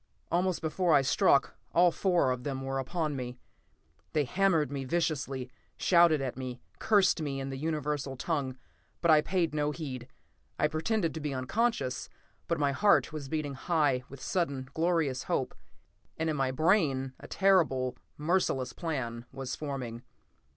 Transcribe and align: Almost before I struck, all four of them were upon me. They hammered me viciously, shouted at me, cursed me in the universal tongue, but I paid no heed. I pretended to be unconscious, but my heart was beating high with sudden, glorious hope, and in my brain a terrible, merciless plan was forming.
Almost 0.31 0.61
before 0.61 0.95
I 0.95 1.03
struck, 1.03 1.53
all 1.75 1.91
four 1.91 2.31
of 2.31 2.43
them 2.43 2.63
were 2.63 2.79
upon 2.79 3.15
me. 3.15 3.37
They 4.13 4.23
hammered 4.23 4.71
me 4.71 4.83
viciously, 4.83 5.51
shouted 5.77 6.21
at 6.21 6.35
me, 6.35 6.59
cursed 6.79 7.21
me 7.21 7.39
in 7.39 7.51
the 7.51 7.55
universal 7.55 8.15
tongue, 8.17 8.57
but 9.01 9.11
I 9.11 9.21
paid 9.21 9.53
no 9.53 9.69
heed. 9.69 10.07
I 10.57 10.67
pretended 10.67 11.13
to 11.13 11.19
be 11.19 11.35
unconscious, 11.35 12.09
but 12.47 12.57
my 12.57 12.71
heart 12.71 13.13
was 13.13 13.29
beating 13.29 13.53
high 13.53 14.01
with 14.09 14.23
sudden, 14.23 14.67
glorious 14.73 15.21
hope, 15.25 15.53
and 16.17 16.31
in 16.31 16.35
my 16.35 16.49
brain 16.49 17.13
a 17.19 17.27
terrible, 17.27 17.95
merciless 18.17 18.73
plan 18.73 19.25
was 19.31 19.55
forming. 19.55 20.01